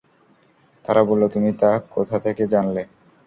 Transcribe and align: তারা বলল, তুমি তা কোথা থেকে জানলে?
তারা 0.85 1.01
বলল, 1.03 1.23
তুমি 1.27 1.49
তা 1.61 1.71
কোথা 1.89 2.17
থেকে 2.25 2.43
জানলে? 2.47 2.83